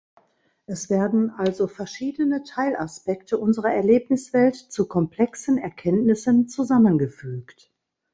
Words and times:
Es 0.65 0.89
werden 0.89 1.29
also 1.29 1.67
verschiedene 1.67 2.41
Teilaspekte 2.41 3.37
unserer 3.37 3.71
Erlebniswelt 3.71 4.55
zu 4.55 4.87
komplexen 4.87 5.59
Erkenntnissen 5.59 6.47
zusammengefügt. 6.47 7.71